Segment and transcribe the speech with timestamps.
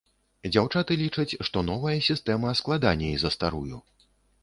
[0.53, 3.75] Дзяўчаты лічаць, што новая сістэма складаней за старую.